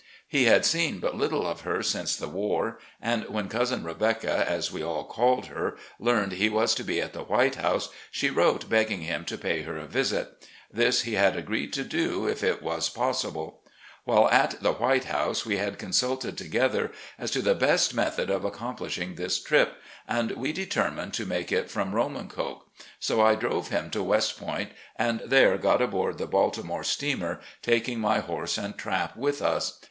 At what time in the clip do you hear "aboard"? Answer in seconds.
25.79-26.17